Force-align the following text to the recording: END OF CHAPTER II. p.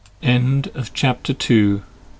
END 0.23 0.71
OF 0.73 0.95
CHAPTER 0.95 1.33
II. 1.33 1.77
p. 1.81 1.81